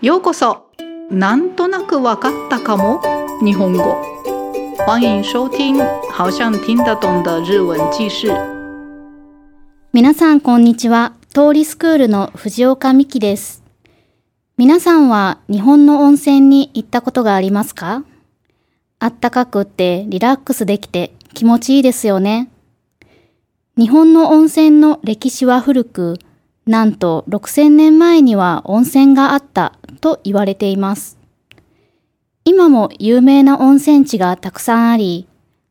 [0.00, 0.70] ようこそ。
[1.10, 3.00] なんとなくわかったかも？
[3.42, 3.96] 日本語。
[4.86, 5.76] 欢迎收听
[6.12, 8.28] 好像听得懂的日文記事。
[9.92, 11.14] 皆さんこんにちは。
[11.34, 13.64] 通りスクールの藤岡美希です。
[14.56, 18.04] 皆さんは日本の温泉に行ったことがありますか？
[19.00, 22.52] あったかくってリラックスできて気持ちいいですよね。
[23.76, 26.20] 日本の温泉の歴史は古く
[26.68, 29.72] なんと6000年前には温泉があった
[30.02, 31.16] と言われています。
[32.44, 35.26] 今も有名な温泉地がたくさんあり、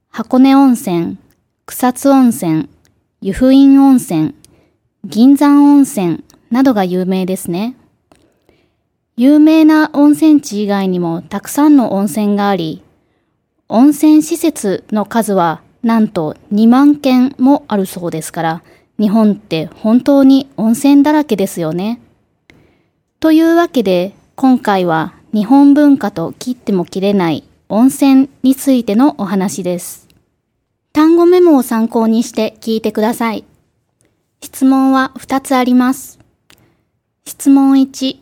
[0.09, 1.19] 箱根温泉、
[1.67, 2.67] 草津温泉、
[3.21, 4.33] 湯布院温泉、
[5.05, 7.75] 銀山温泉などが有名ですね。
[9.17, 12.81] 有名な温泉地以外にもたくさんの温泉があり、
[13.69, 18.63] 温泉施設の数はなんと2万件もあるそうですから、
[18.99, 22.01] 日本って本当に温泉だらけですよね。
[23.19, 30.07] というわけで今回は日本文化と切っても切れない温泉についてのお話です。
[30.93, 33.43] 単語メモを参考にして聞いてください。
[34.41, 36.17] 質問は2つあります。
[37.25, 38.19] 質問1。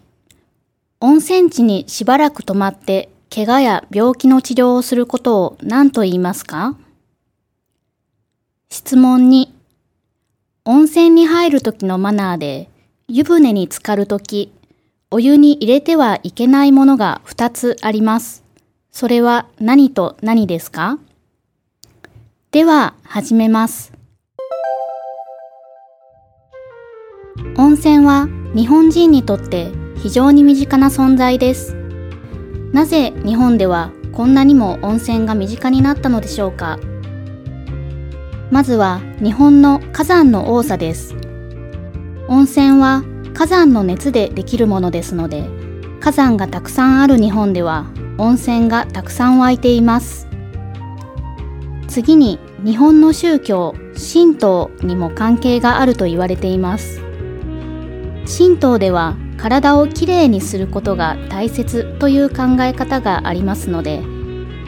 [1.00, 6.76] 温泉地にしばらく泊まって怪我や病気の治療をすることを何と言いますか？
[8.70, 9.55] 質問2。
[10.68, 12.70] 温泉に入る時のマナーで、
[13.08, 14.52] 湯船に浸かる時、
[15.12, 18.44] お湯に入れてはいけないものが2つあります。
[18.92, 20.98] それは何と何ですか？
[22.50, 23.94] では、始めます。
[27.58, 31.76] 温泉は日本人にとって非常に身近な存在です。
[32.74, 36.80] なぜ日本ではこんなにも温泉が身近になったのでしょうか？
[38.56, 41.14] まずは日本の火山の多さです。
[42.30, 43.04] 温泉は
[43.34, 45.44] 火山の熱でできるものですので、
[46.00, 47.86] 火山がたくさんある日本では
[48.18, 50.30] 温泉がたくさん湧いています。
[51.90, 57.02] 次に日本の宗教、神道にも関係があると言われています。
[58.38, 64.02] 神道では体をきれいにすることが大切という考え方がありますので、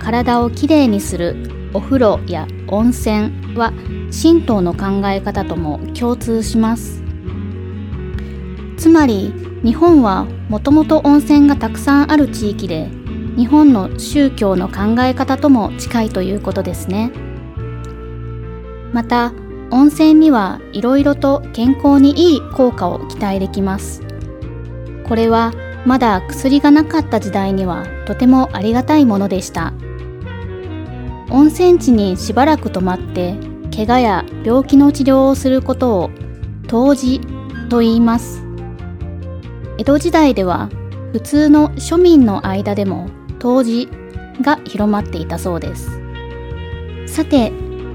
[0.02, 3.74] 体をきれいにするお風呂や温泉は
[4.12, 7.04] 神道の考え方とも共通します。
[8.78, 9.34] つまり
[9.64, 12.90] 日本はもともと温泉がたくさんある地域で
[13.36, 17.12] 日本の宗教の考え方とも近いということですね。
[18.94, 19.34] また
[19.70, 24.02] 温泉にはいろいろと健康にいい効果を期待できます。
[25.08, 25.54] これは
[25.86, 29.74] まだ薬がなかった時代にはとてもありがたいものでした。
[31.30, 33.36] 温泉地にしばらく泊まって
[33.76, 36.10] 怪我や病気の治療をすることを
[36.72, 37.22] 湯治
[37.70, 38.44] と言います。
[39.78, 40.70] 江戸時代では
[41.12, 43.10] 普通の庶民の間でも
[43.44, 43.90] 湯治
[44.42, 46.00] が広まっていたそうです。
[47.06, 47.52] さて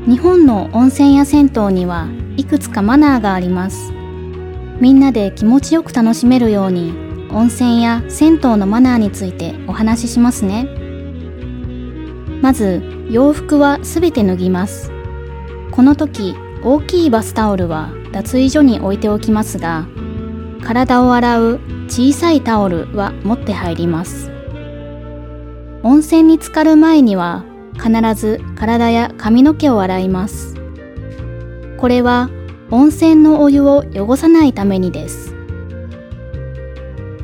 [0.07, 3.93] 日本の温泉や銭湯にはいくつかマナーがあります。
[4.81, 6.93] みんなで気持ちよく楽しめるように
[7.31, 10.82] 温泉や銭湯のマナーについてお話ししますね。
[12.43, 14.91] まず洋服はすべて脱ぎます。
[15.71, 19.87] この時、大きいバスタオルは脱衣所に置いておきますが、
[20.63, 24.31] 体を洗う小さいタオルは持って入ります。
[25.85, 27.45] 温泉に浸かる前には
[27.75, 30.57] 必ず体や髪の毛を洗います。
[31.79, 32.29] これは
[32.71, 35.35] 温泉のお湯を汚さないためにです。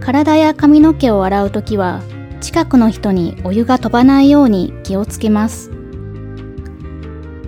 [0.00, 2.02] 体や髪の毛を洗うときは
[2.40, 5.70] 近くの人にお湯が飛ばないように気をつけます。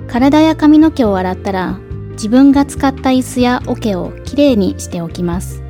[0.09, 1.79] 体や髪の毛を洗ったら
[2.13, 5.63] 自分が使った椅子や桶をきれいにしておきます。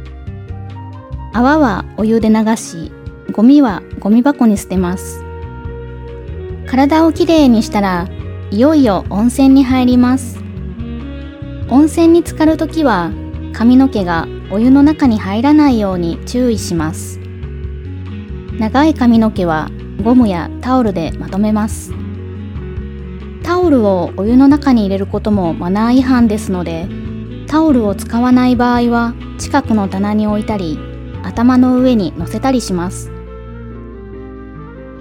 [1.32, 2.90] 泡はお湯で流し、
[3.32, 5.22] ゴミはゴミ箱に捨てます。
[6.66, 8.08] 体をきれいにしたら
[8.50, 10.38] いよいよ温泉に入ります。
[11.68, 13.12] 温泉に浸かるときは
[13.52, 17.19] 髪の毛がお湯の中に入らないように注意します。
[18.60, 19.70] 長い髪の毛は
[20.04, 21.94] ゴムやタオルでまとめます。
[23.42, 26.86] タオルをお湯の中に入れることもマナー違反ですので
[27.46, 30.78] タオルを使わない場合は近くの棚に置いたり
[31.22, 33.10] 頭の上に乗せたりします。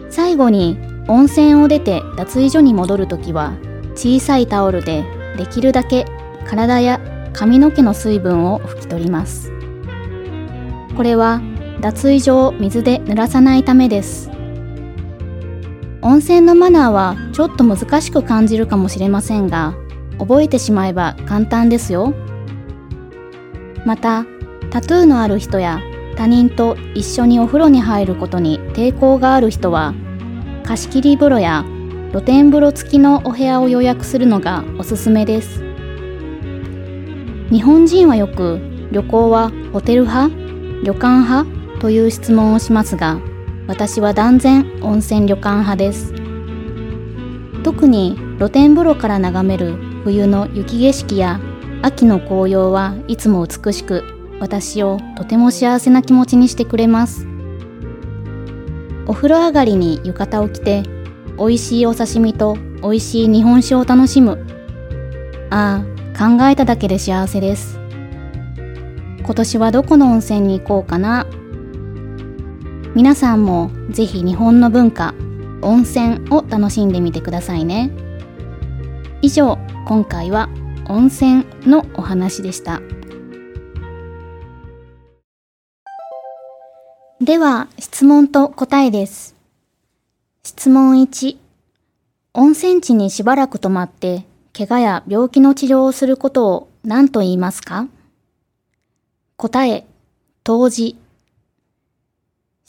[0.09, 0.77] 最後に
[1.09, 3.57] 温泉を出て脱衣所に戻るときは
[3.93, 5.03] 小さいタオルで
[5.35, 6.05] できるだけ
[6.47, 7.01] 体や
[7.33, 9.51] 髪の毛の水分を拭き取ります。
[10.95, 11.41] これは
[11.81, 14.29] 脱衣所を水で濡らさないためです。
[16.01, 19.73] 温泉のマナーはちょっと難しく感じるかもしれませんが
[20.17, 22.13] 覚えてしまえば簡単ですよ。
[23.85, 24.25] また
[24.69, 25.81] タトゥーのある人や
[26.15, 29.93] 他人と一緒にお風呂に入ることに抵抗がある人は
[30.65, 31.63] 貸し切り風呂や
[32.11, 35.63] 露天風呂付きのお部屋を予約するのがおすすめです。
[37.51, 38.59] 日本人はよく
[38.91, 40.35] 旅行はホテル派？
[40.83, 41.58] 旅館派？
[41.79, 43.19] という質問をしますが
[43.67, 46.13] 私は断然温泉旅館派です。
[47.63, 51.39] 特に露天風呂から眺める冬の雪景色や
[51.81, 54.03] 秋の紅葉はいつも美しく
[54.39, 57.27] 私をとても幸せな気持ちにしてくれます。
[59.05, 60.83] お風呂上がりに浴衣を着て
[61.37, 64.45] 美味しいお刺身と美味しい日本酒を楽しむ。
[65.49, 67.79] ああ考えただけで幸せです。
[69.23, 71.27] 今年はどこの温泉に行こうかな？
[72.95, 75.13] 皆さんもぜひ日本の文化
[75.61, 77.91] 温泉を楽しんでみてくださいね。
[79.21, 80.49] 以上今回は
[80.87, 82.81] 温泉のお話でした。
[87.21, 89.35] では質問と答えです。
[90.43, 91.37] 質問1
[92.33, 97.87] 温泉地にしばらく泊まって怪我や病気の治療をすることを何と言いますか？
[99.37, 99.85] 答え、
[100.43, 100.97] 当時。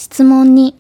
[0.00, 0.73] 質問2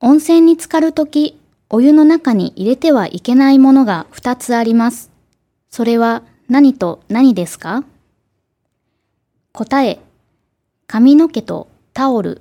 [0.00, 1.38] 温泉に浸かるとき、
[1.68, 5.10] お湯の中に入れてはいけないものが2つあります。
[5.68, 7.84] それは何と何ですか？
[9.52, 10.00] 答え、
[10.86, 12.40] 髪の毛とタオル。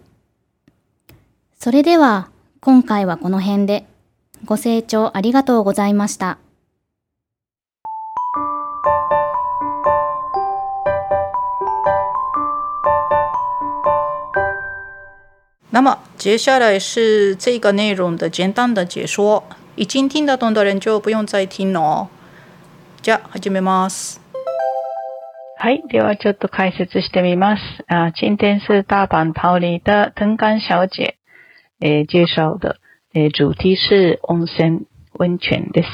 [1.59, 2.29] それでは、
[2.62, 3.86] 今回はこの辺で。
[4.45, 6.38] ご清聴ありがとうございました。
[15.74, 19.44] 那么接下来是这个内容的简单的解说，
[19.75, 22.10] 已经听得懂的人就不用再听了。
[23.02, 24.20] じゃあ始めます。
[25.58, 25.81] はい。
[25.90, 27.84] では、ちょっと解説してみます。
[27.88, 31.16] 啊，今天是大阪桃李的藤冈小姐，
[31.80, 32.78] 诶，介绍的，
[33.14, 35.90] 诶，主题是温泉温泉です。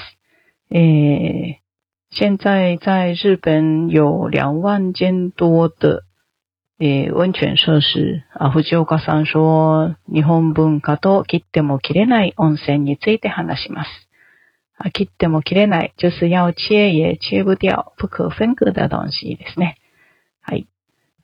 [0.71, 1.61] 诶，
[2.11, 6.03] 现在在日本有两万间多的
[6.81, 13.89] えー、温泉設施、あ、藤岡さん说、日本文化と切っても切れない温泉について話します。
[14.77, 19.75] 啊，切っても切れない，就是要切也切不掉、不可分割的东西ですね。
[20.41, 20.67] はい。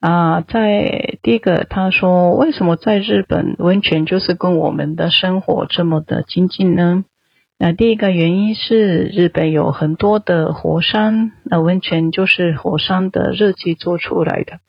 [0.02, 7.06] 啊，在第一个，他说，为什么在日本温泉就是跟我们的生活这么的亲近呢？
[7.58, 14.60] 那第一个原因是日本有很多的火山，那温泉就是火山的热气做出来的。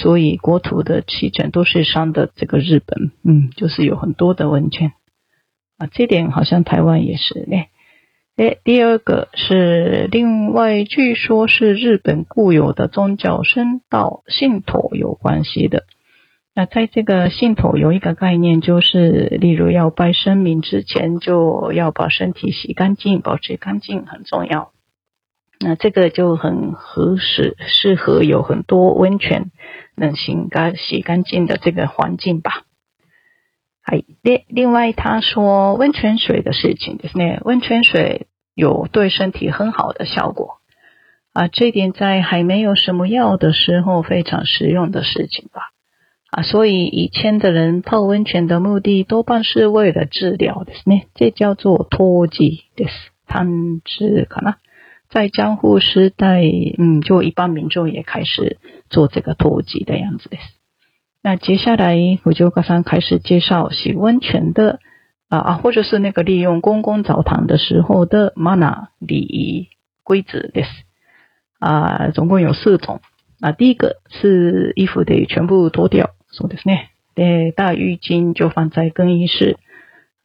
[0.00, 4.92] 所以国土的气全都是上的这个日本，嗯，就是有很多的温泉
[5.76, 7.66] 啊，这点好像台湾也是嘞。
[8.36, 15.82] 诶，第二个是另外，据说是日本固有的宗教生道信徒有关系的。
[16.54, 24.70] 那在这个信徒有一个概念，就是例如要拜神明之前，就要把身体洗干净，保持干净很重要。
[25.60, 29.50] 那这个就很合适，适合有很多温泉
[29.98, 32.62] 能洗干洗干净的这个环境吧。
[33.82, 40.58] 还另另外他说温泉水的事情，就是呢，温泉水有对身体很好的效果
[41.32, 45.62] 啊，这点在还没有什么药的时候非常实用的事情吧。
[46.30, 52.84] 啊，所以以前的人泡温泉的目的多半是为了治疗的呢，这叫做脱剂的
[53.26, 54.54] 汤治可能。
[55.18, 56.42] 在江户时代，
[56.78, 58.58] 嗯，就一般民众也开始
[58.88, 60.30] 做这个脱剂的样子。
[61.24, 64.78] 那接下来，我就刚刚开始介绍洗温泉的
[65.28, 69.66] 啊啊，或者是那个利用公共澡堂的时候的 mana 礼仪
[70.04, 70.62] 规则的。
[71.58, 73.00] 啊，总共有四种。
[73.40, 76.76] 啊，第一个是衣服得全部脱掉，说的是呢，
[77.16, 79.56] 对，大浴巾就放在更衣室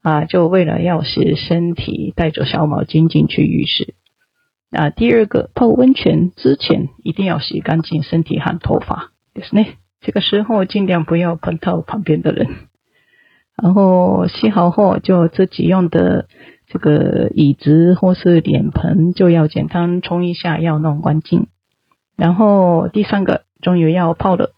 [0.03, 3.95] 啊，就为了要使身体带着小毛巾进去浴室。
[4.73, 9.65] 啊，第二个泡温泉之前一定要洗干净身体和头发，就是呢。
[10.01, 12.47] 这个时候尽量不要碰到旁边的人。
[13.55, 16.27] 然后洗好后，就自己用的
[16.67, 21.47] 这个椅子或是脸盆就要简单冲一下，要弄干净。
[22.17, 24.51] 然后第三个，终于要泡了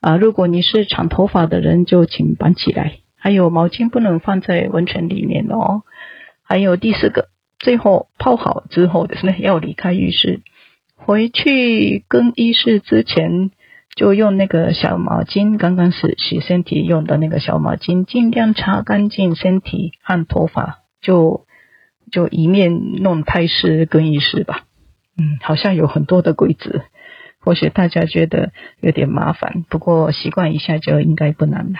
[0.00, 0.16] 啊！
[0.16, 2.98] 如果你是长头发的人，就请绑起来。
[3.16, 5.82] 还有毛巾不能放在温泉里面哦。
[6.42, 7.28] 还有第四个。
[7.58, 10.42] 最后泡好之后的是呢，要离开浴室，
[10.96, 13.50] 回去更衣室之前，
[13.94, 21.46] 就用那个小毛巾，刚刚是洗身体用的那个小毛巾，尽量擦干净身体和头发，就
[22.10, 24.64] 就一面弄太湿更衣室吧。
[25.16, 26.82] 嗯，好像有很多的规则，
[27.40, 31.78] 或许大家觉得有点麻烦，不过习惯一下就应该不难了。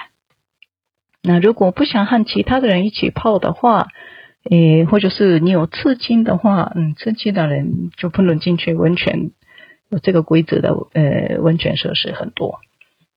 [1.23, 3.89] 那如果不想和其他的人一起泡的话，
[4.50, 9.32] 诶，或者是你有刺青的话，嗯，刺青的人就不能进去温泉。
[9.90, 12.60] 有这个规则的，呃，温泉设施很多。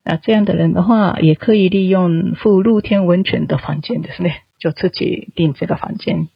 [0.05, 6.29] 那这样的人的话，也可以利用附露天温泉的房间，ですね，就自己订这个房间。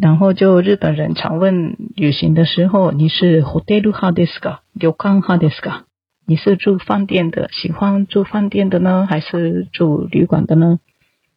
[0.00, 4.60] 然后就日本人常问旅行的时候，你是 hotel 派ですか？
[4.72, 5.82] 旅館派ですか？
[6.26, 10.78] 你是住饭店的，喜欢住饭店的呢，还是住旅馆的呢？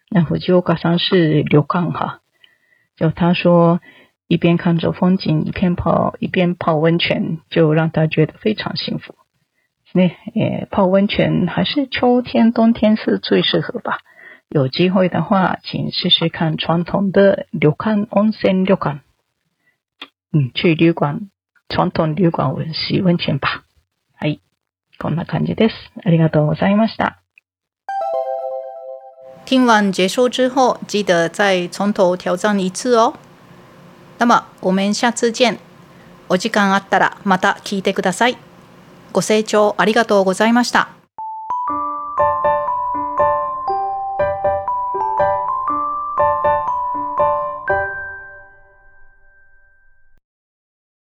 [0.09, 2.21] 那福吉岡さん是旅館哈，
[2.97, 3.79] 就他说
[4.27, 9.15] 一边看着风景，一边泡一边泡温泉，就让他觉得非常幸福。
[9.91, 13.99] 那呃，泡温泉还是秋天、冬天是最适合吧。
[14.47, 19.01] 有机会的话，请试试看传统的旅館温泉旅館。
[20.31, 21.29] 嗯，去旅馆
[21.69, 23.63] 传统旅馆温洗温泉吧。
[24.19, 24.41] はい、
[24.99, 25.73] こんな感じです。
[26.03, 27.21] ありがとうございました。
[29.44, 33.14] 听完结束之后，记得再从头挑战一次哦。
[34.18, 35.58] 那么我们下次见。
[36.28, 38.38] お時間あったらまた聞いてください。
[39.12, 40.93] ご清聴ありがとうございました。